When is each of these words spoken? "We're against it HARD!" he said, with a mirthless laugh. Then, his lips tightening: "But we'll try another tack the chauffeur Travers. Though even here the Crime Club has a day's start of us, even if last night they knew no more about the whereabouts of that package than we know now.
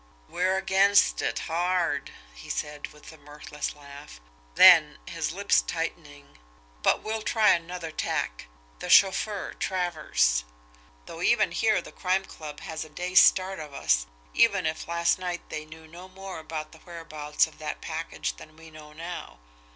"We're 0.27 0.57
against 0.57 1.21
it 1.21 1.37
HARD!" 1.47 2.11
he 2.33 2.49
said, 2.49 2.87
with 2.87 3.11
a 3.11 3.19
mirthless 3.19 3.75
laugh. 3.75 4.19
Then, 4.55 4.97
his 5.05 5.31
lips 5.31 5.61
tightening: 5.61 6.39
"But 6.81 7.03
we'll 7.03 7.21
try 7.21 7.49
another 7.49 7.91
tack 7.91 8.47
the 8.79 8.89
chauffeur 8.89 9.53
Travers. 9.59 10.43
Though 11.05 11.21
even 11.21 11.51
here 11.51 11.83
the 11.83 11.91
Crime 11.91 12.25
Club 12.25 12.61
has 12.61 12.83
a 12.83 12.89
day's 12.89 13.21
start 13.21 13.59
of 13.59 13.75
us, 13.75 14.07
even 14.33 14.65
if 14.65 14.87
last 14.87 15.19
night 15.19 15.47
they 15.49 15.65
knew 15.65 15.85
no 15.85 16.09
more 16.09 16.39
about 16.39 16.71
the 16.71 16.79
whereabouts 16.79 17.45
of 17.45 17.59
that 17.59 17.79
package 17.79 18.37
than 18.37 18.57
we 18.57 18.71
know 18.71 18.93
now. 18.93 19.37